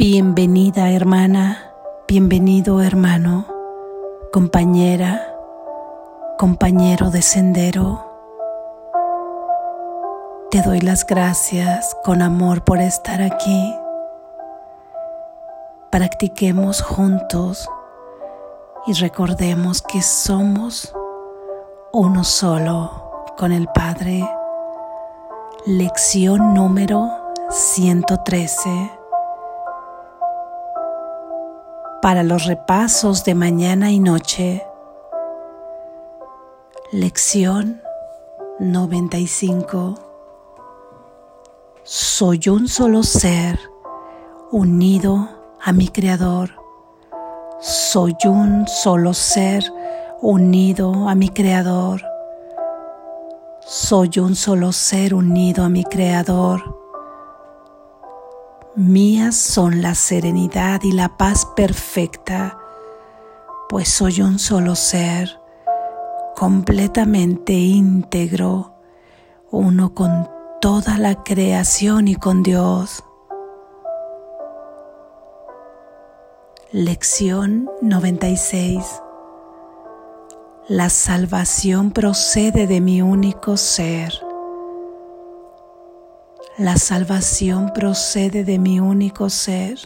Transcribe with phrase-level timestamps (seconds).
[0.00, 1.74] Bienvenida hermana,
[2.08, 3.44] bienvenido hermano,
[4.32, 5.36] compañera,
[6.38, 8.02] compañero de sendero.
[10.50, 13.74] Te doy las gracias con amor por estar aquí.
[15.90, 17.68] Practiquemos juntos
[18.86, 20.94] y recordemos que somos
[21.92, 24.26] uno solo con el Padre.
[25.66, 27.10] Lección número
[27.50, 28.99] 113
[32.02, 34.64] para los repasos de mañana y noche.
[36.92, 37.82] Lección
[38.58, 39.94] 95.
[41.82, 43.60] Soy un solo ser
[44.50, 45.28] unido
[45.62, 46.50] a mi Creador.
[47.60, 49.64] Soy un solo ser
[50.22, 52.00] unido a mi Creador.
[53.60, 56.79] Soy un solo ser unido a mi Creador.
[58.76, 62.56] Mías son la serenidad y la paz perfecta,
[63.68, 65.40] pues soy un solo ser,
[66.36, 68.74] completamente íntegro,
[69.50, 73.02] uno con toda la creación y con Dios.
[76.70, 78.84] Lección 96
[80.68, 84.29] La salvación procede de mi único ser.
[86.60, 89.78] La salvación procede de mi único ser.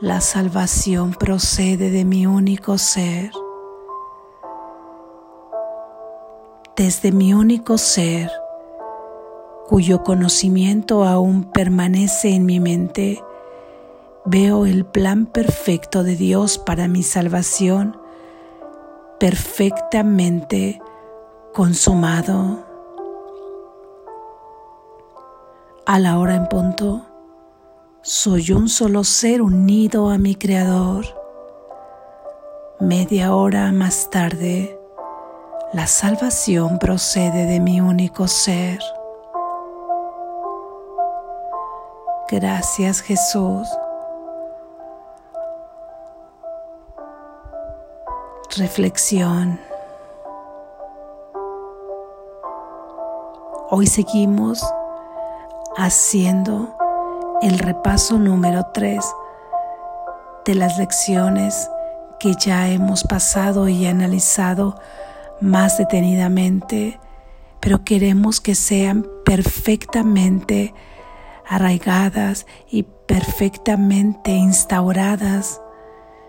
[0.00, 3.30] La salvación procede de mi único ser.
[6.74, 8.28] Desde mi único ser,
[9.68, 13.22] cuyo conocimiento aún permanece en mi mente,
[14.24, 17.96] veo el plan perfecto de Dios para mi salvación
[19.20, 20.82] perfectamente
[21.54, 22.71] consumado.
[25.86, 27.02] A la hora en punto,
[28.02, 31.04] soy un solo ser unido a mi Creador.
[32.78, 34.78] Media hora más tarde,
[35.72, 38.78] la salvación procede de mi único ser.
[42.28, 43.68] Gracias Jesús.
[48.56, 49.58] Reflexión.
[53.70, 54.62] Hoy seguimos
[55.76, 56.76] haciendo
[57.40, 59.04] el repaso número 3
[60.44, 61.70] de las lecciones
[62.20, 64.76] que ya hemos pasado y analizado
[65.40, 67.00] más detenidamente,
[67.60, 70.74] pero queremos que sean perfectamente
[71.48, 75.60] arraigadas y perfectamente instauradas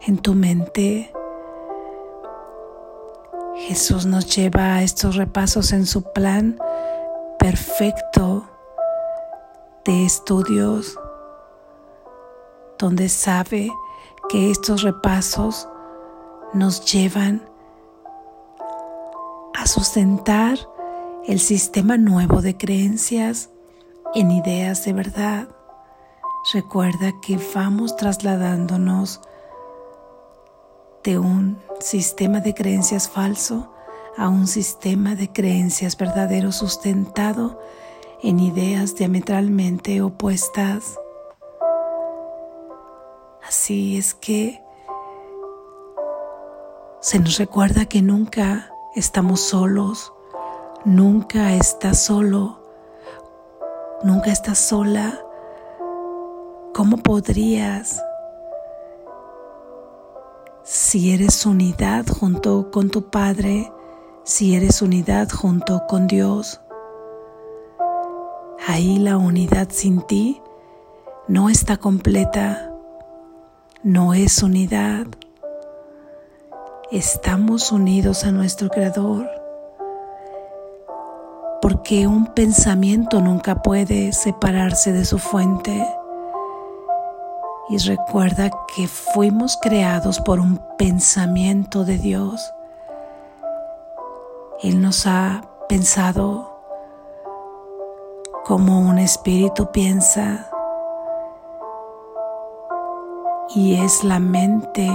[0.00, 1.12] en tu mente.
[3.56, 6.58] Jesús nos lleva a estos repasos en su plan
[7.38, 8.53] perfecto
[9.84, 10.98] de estudios
[12.78, 13.70] donde sabe
[14.28, 15.68] que estos repasos
[16.54, 17.42] nos llevan
[19.54, 20.58] a sustentar
[21.26, 23.50] el sistema nuevo de creencias
[24.14, 25.48] en ideas de verdad.
[26.52, 29.20] Recuerda que vamos trasladándonos
[31.02, 33.70] de un sistema de creencias falso
[34.16, 37.60] a un sistema de creencias verdadero sustentado
[38.24, 40.98] en ideas diametralmente opuestas.
[43.46, 44.62] Así es que
[47.00, 50.10] se nos recuerda que nunca estamos solos,
[50.86, 52.62] nunca estás solo,
[54.02, 55.20] nunca estás sola.
[56.72, 58.02] ¿Cómo podrías,
[60.62, 63.70] si eres unidad junto con tu Padre,
[64.24, 66.62] si eres unidad junto con Dios,
[68.66, 70.40] Ahí la unidad sin ti
[71.28, 72.72] no está completa,
[73.82, 75.06] no es unidad.
[76.90, 79.28] Estamos unidos a nuestro Creador
[81.60, 85.86] porque un pensamiento nunca puede separarse de su fuente.
[87.68, 92.50] Y recuerda que fuimos creados por un pensamiento de Dios.
[94.62, 96.53] Él nos ha pensado
[98.44, 100.50] como un espíritu piensa
[103.54, 104.90] y es la mente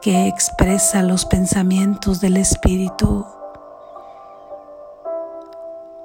[0.00, 3.26] que expresa los pensamientos del espíritu.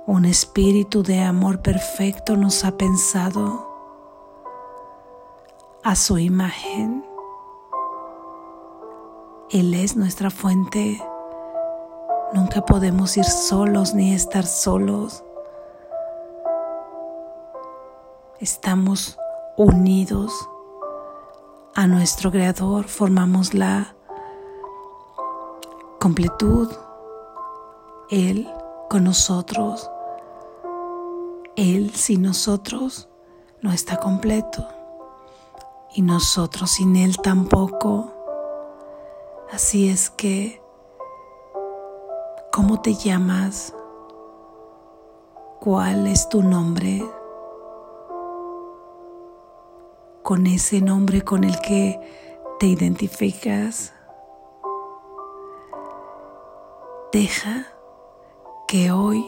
[0.08, 3.70] Un espíritu de amor perfecto nos ha pensado
[5.84, 7.06] a su imagen.
[9.52, 11.00] Él es nuestra fuente.
[12.34, 15.24] Nunca podemos ir solos ni estar solos.
[18.42, 19.20] Estamos
[19.56, 20.34] unidos
[21.76, 23.96] a nuestro Creador, formamos la
[26.00, 26.68] completud,
[28.10, 28.52] Él
[28.90, 29.92] con nosotros,
[31.56, 33.10] Él sin nosotros
[33.62, 34.68] no está completo
[35.94, 38.12] y nosotros sin Él tampoco.
[39.54, 40.64] Así es que,
[42.52, 43.76] ¿cómo te llamas?
[45.60, 47.21] ¿Cuál es tu nombre?
[50.32, 52.00] Con ese nombre con el que
[52.58, 53.92] te identificas,
[57.12, 57.68] deja
[58.66, 59.26] que hoy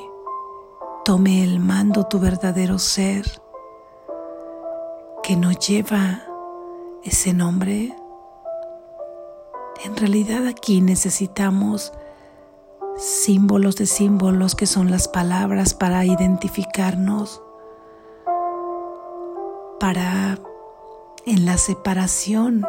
[1.04, 3.26] tome el mando tu verdadero ser,
[5.24, 6.24] que no lleva
[7.04, 7.94] ese nombre.
[9.84, 11.92] En realidad aquí necesitamos
[12.96, 17.44] símbolos de símbolos que son las palabras para identificarnos,
[19.82, 20.40] para
[21.26, 22.66] en la separación,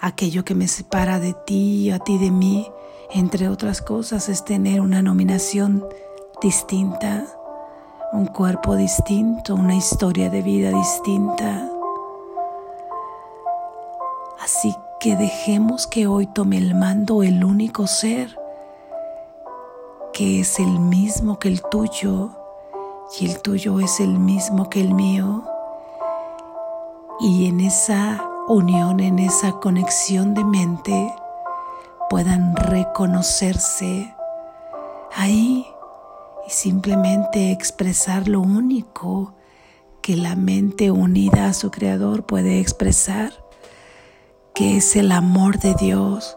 [0.00, 2.66] aquello que me separa de ti, a ti de mí,
[3.10, 5.86] entre otras cosas, es tener una nominación
[6.40, 7.26] distinta,
[8.12, 11.68] un cuerpo distinto, una historia de vida distinta.
[14.40, 18.38] Así que dejemos que hoy tome el mando el único ser,
[20.12, 22.30] que es el mismo que el tuyo
[23.18, 25.44] y el tuyo es el mismo que el mío.
[27.20, 31.14] Y en esa unión, en esa conexión de mente,
[32.10, 34.14] puedan reconocerse
[35.14, 35.66] ahí
[36.46, 39.34] y simplemente expresar lo único
[40.02, 43.32] que la mente unida a su creador puede expresar
[44.54, 46.36] que es el amor de Dios.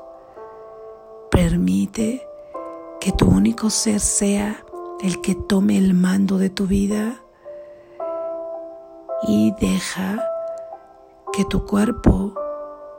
[1.29, 2.25] Permite
[2.99, 4.63] que tu único ser sea
[5.01, 7.21] el que tome el mando de tu vida
[9.27, 10.23] y deja
[11.37, 12.33] que tu cuerpo,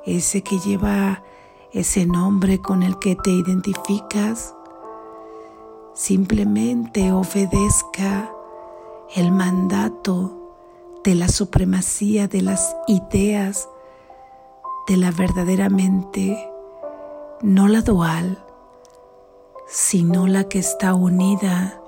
[0.05, 1.25] ese que lleva
[1.73, 4.55] ese nombre con el que te identificas,
[5.93, 8.31] simplemente obedezca
[9.17, 10.55] el mandato
[11.03, 13.69] de la supremacía de las ideas
[14.87, 16.39] de la verdadera mente,
[17.43, 18.39] no la dual,
[19.67, 21.83] sino la que está unida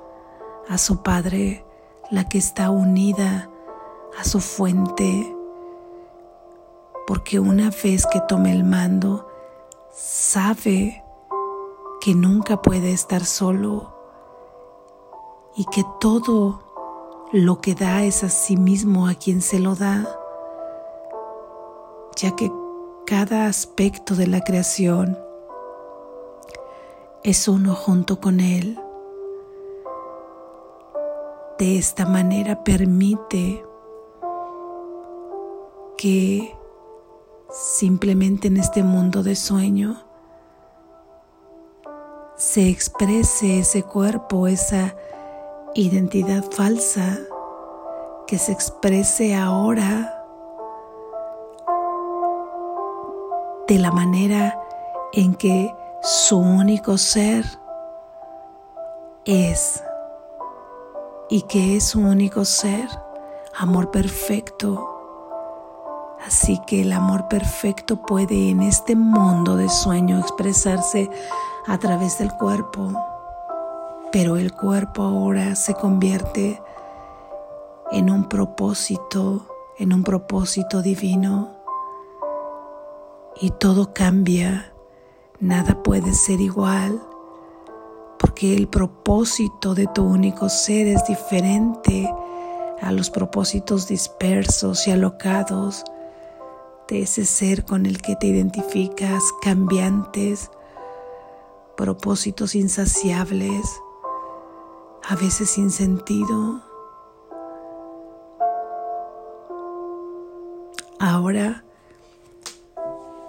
[0.68, 1.64] a su Padre,
[2.10, 3.48] la que está unida
[4.18, 5.36] a su fuente,
[7.10, 9.26] porque una vez que tome el mando,
[9.92, 11.02] sabe
[12.00, 13.92] que nunca puede estar solo
[15.56, 16.62] y que todo
[17.32, 20.08] lo que da es a sí mismo a quien se lo da,
[22.14, 22.48] ya que
[23.08, 25.18] cada aspecto de la creación
[27.24, 28.78] es uno junto con Él.
[31.58, 33.66] De esta manera permite
[35.96, 36.59] que
[37.52, 40.04] simplemente en este mundo de sueño
[42.36, 44.94] se exprese ese cuerpo, esa
[45.74, 47.18] identidad falsa,
[48.26, 50.16] que se exprese ahora
[53.68, 54.58] de la manera
[55.12, 57.44] en que su único ser
[59.24, 59.82] es
[61.28, 62.88] y que es su único ser,
[63.58, 64.89] amor perfecto.
[66.26, 71.10] Así que el amor perfecto puede en este mundo de sueño expresarse
[71.66, 72.92] a través del cuerpo,
[74.12, 76.60] pero el cuerpo ahora se convierte
[77.90, 79.46] en un propósito,
[79.78, 81.50] en un propósito divino.
[83.40, 84.74] Y todo cambia,
[85.40, 87.00] nada puede ser igual,
[88.18, 92.12] porque el propósito de tu único ser es diferente
[92.82, 95.84] a los propósitos dispersos y alocados
[96.90, 100.50] de ese ser con el que te identificas, cambiantes,
[101.76, 103.64] propósitos insaciables,
[105.08, 106.60] a veces sin sentido.
[110.98, 111.64] Ahora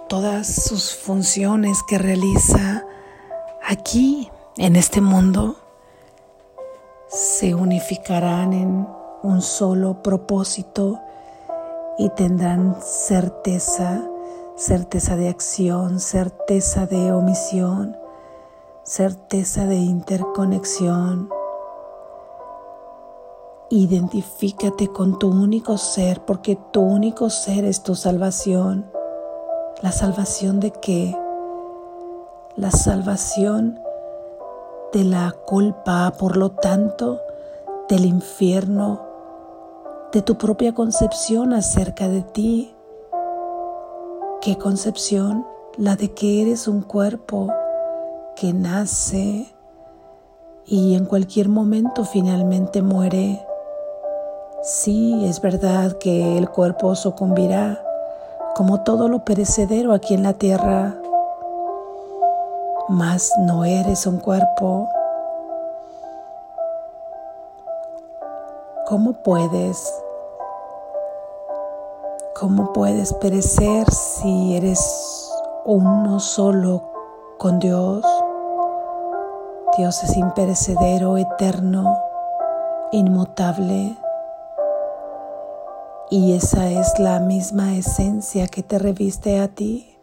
[0.08, 2.84] todas sus funciones que realiza
[3.64, 5.56] aquí en este mundo
[7.08, 8.88] se unificarán en
[9.22, 11.00] un solo propósito
[11.98, 14.02] y tendrán certeza,
[14.56, 17.96] certeza de acción, certeza de omisión,
[18.82, 21.28] certeza de interconexión.
[23.70, 28.90] Identifícate con tu único ser porque tu único ser es tu salvación.
[29.80, 31.16] ¿La salvación de qué?
[32.56, 33.80] La salvación
[34.92, 37.20] de la culpa, por lo tanto,
[37.88, 39.11] del infierno
[40.12, 42.74] de tu propia concepción acerca de ti.
[44.42, 45.46] ¿Qué concepción?
[45.78, 47.48] La de que eres un cuerpo
[48.36, 49.46] que nace
[50.66, 53.42] y en cualquier momento finalmente muere.
[54.62, 57.82] Sí, es verdad que el cuerpo sucumbirá,
[58.54, 60.94] como todo lo perecedero aquí en la tierra,
[62.88, 64.90] mas no eres un cuerpo.
[68.92, 69.90] ¿Cómo puedes?
[72.38, 75.32] ¿Cómo puedes perecer si eres
[75.64, 76.82] uno solo
[77.38, 78.04] con Dios?
[79.78, 81.98] Dios es imperecedero, eterno,
[82.90, 83.96] inmutable.
[86.10, 89.98] Y esa es la misma esencia que te reviste a ti.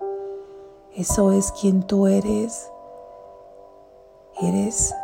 [0.96, 2.72] Eso es quien tú eres.
[4.42, 4.96] Eres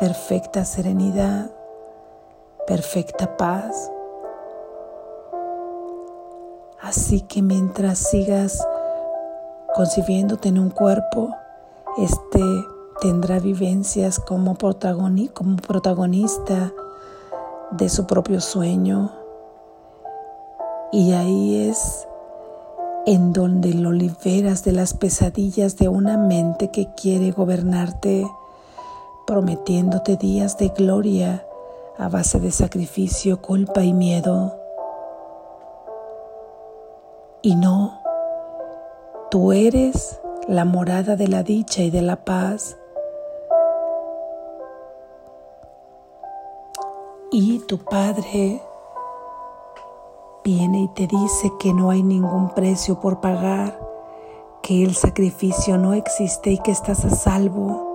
[0.00, 1.52] perfecta serenidad,
[2.66, 3.90] perfecta paz.
[6.80, 8.66] Así que mientras sigas
[9.74, 11.34] concibiéndote en un cuerpo,
[11.98, 12.42] este
[13.00, 14.56] tendrá vivencias como,
[15.34, 16.72] como protagonista
[17.70, 19.12] de su propio sueño.
[20.92, 22.06] Y ahí es
[23.06, 28.26] en donde lo liberas de las pesadillas de una mente que quiere gobernarte,
[29.26, 31.46] prometiéndote días de gloria
[32.00, 34.56] a base de sacrificio, culpa y miedo.
[37.42, 38.00] Y no,
[39.30, 42.78] tú eres la morada de la dicha y de la paz.
[47.30, 48.62] Y tu Padre
[50.42, 53.78] viene y te dice que no hay ningún precio por pagar,
[54.62, 57.88] que el sacrificio no existe y que estás a salvo.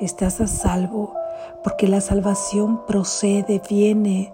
[0.00, 1.17] Estás a salvo
[1.62, 4.32] porque la salvación procede, viene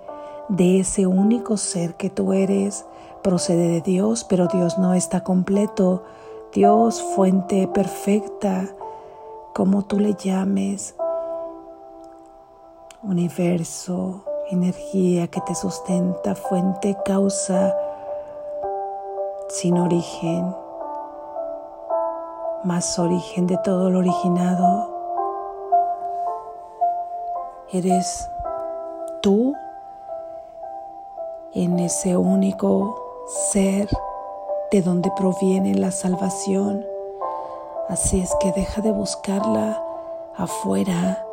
[0.49, 2.84] de ese único ser que tú eres
[3.25, 6.04] procede de Dios, pero Dios no está completo.
[6.52, 8.68] Dios, fuente perfecta,
[9.54, 10.94] como tú le llames,
[13.02, 17.75] universo, energía que te sustenta, fuente, causa,
[19.49, 20.54] sin origen,
[22.62, 24.93] más origen de todo lo originado.
[27.75, 28.31] Eres
[29.21, 29.52] tú
[31.54, 32.95] en ese único
[33.50, 33.88] ser
[34.71, 36.87] de donde proviene la salvación.
[37.88, 39.83] Así es que deja de buscarla
[40.37, 41.26] afuera,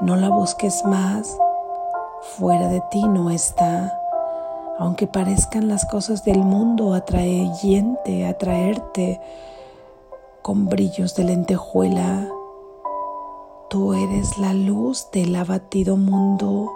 [0.00, 1.36] no la busques más,
[2.38, 4.00] fuera de ti no está.
[4.78, 9.20] Aunque parezcan las cosas del mundo atrayente, atraerte
[10.40, 12.30] con brillos de lentejuela,
[13.72, 16.70] tú eres la luz del abatido mundo,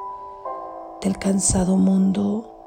[1.03, 2.65] del cansado mundo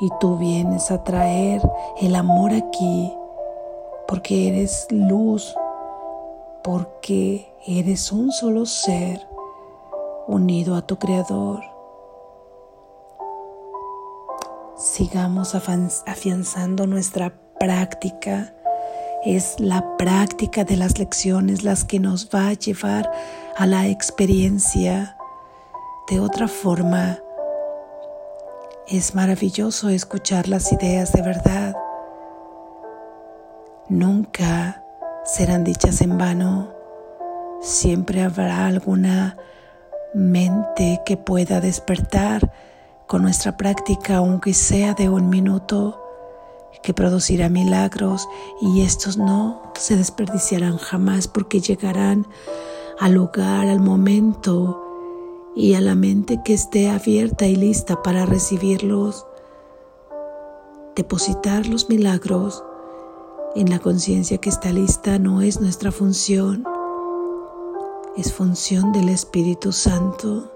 [0.00, 1.60] y tú vienes a traer
[2.00, 3.12] el amor aquí
[4.06, 5.52] porque eres luz,
[6.62, 9.26] porque eres un solo ser
[10.28, 11.60] unido a tu Creador.
[14.76, 18.54] Sigamos afianzando nuestra práctica.
[19.24, 23.10] Es la práctica de las lecciones las que nos va a llevar
[23.56, 25.16] a la experiencia.
[26.10, 27.20] De otra forma,
[28.86, 31.74] es maravilloso escuchar las ideas de verdad.
[33.88, 34.84] Nunca
[35.24, 36.74] serán dichas en vano.
[37.62, 39.38] Siempre habrá alguna
[40.12, 42.52] mente que pueda despertar
[43.06, 46.03] con nuestra práctica, aunque sea de un minuto,
[46.82, 48.28] que producirá milagros
[48.60, 52.26] y estos no se desperdiciarán jamás porque llegarán
[52.98, 54.80] al lugar, al momento
[55.56, 59.26] y a la mente que esté abierta y lista para recibirlos.
[60.96, 62.62] Depositar los milagros
[63.56, 66.64] en la conciencia que está lista no es nuestra función,
[68.16, 70.50] es función del Espíritu Santo.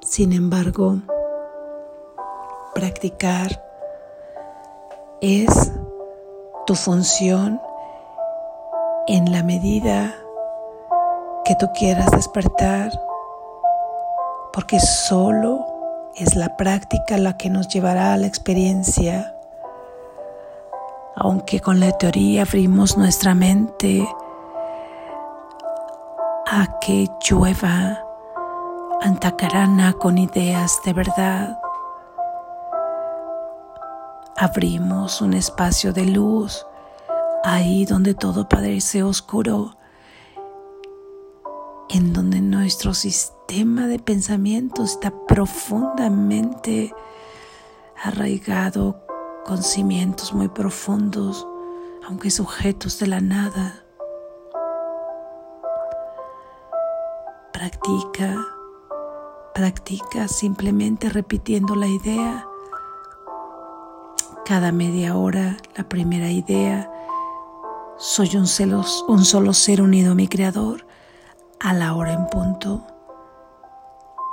[0.00, 0.98] Sin embargo,
[2.74, 3.62] practicar
[5.20, 5.72] es
[6.66, 7.60] tu función
[9.06, 10.14] en la medida
[11.44, 12.90] que tú quieras despertar,
[14.52, 15.64] porque solo
[16.16, 19.34] es la práctica la que nos llevará a la experiencia.
[21.16, 24.06] Aunque con la teoría abrimos nuestra mente
[26.46, 28.04] a que llueva
[29.00, 31.63] antacarana con ideas de verdad.
[34.36, 36.66] Abrimos un espacio de luz
[37.44, 39.76] ahí donde todo parece oscuro
[41.88, 46.92] en donde nuestro sistema de pensamiento está profundamente
[48.02, 49.04] arraigado
[49.44, 51.46] con cimientos muy profundos,
[52.04, 53.84] aunque sujetos de la nada.
[57.52, 58.44] Practica,
[59.54, 62.48] practica simplemente repitiendo la idea.
[64.44, 66.92] Cada media hora, la primera idea,
[67.96, 68.44] soy un,
[69.08, 70.86] un solo ser unido a mi Creador
[71.60, 72.84] a la hora en punto.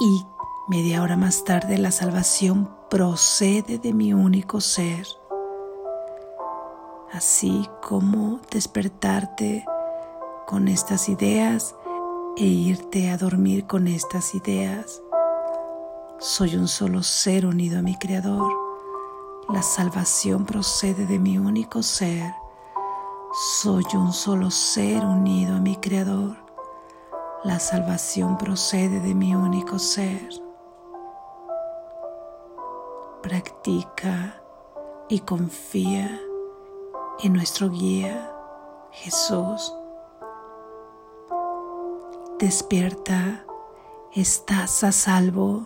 [0.01, 0.25] Y
[0.67, 5.07] media hora más tarde la salvación procede de mi único ser.
[7.13, 9.63] Así como despertarte
[10.45, 11.73] con estas ideas
[12.35, 15.01] e irte a dormir con estas ideas.
[16.19, 18.60] Soy un solo ser unido a mi Creador.
[19.49, 22.33] La salvación procede de mi único ser.
[23.61, 26.37] Soy un solo ser unido a mi Creador.
[27.43, 30.29] La salvación procede de mi único ser.
[33.21, 34.41] Practica
[35.09, 36.19] y confía
[37.19, 38.33] en nuestro guía
[38.91, 39.73] Jesús.
[42.39, 43.45] Despierta,
[44.13, 45.65] estás a salvo.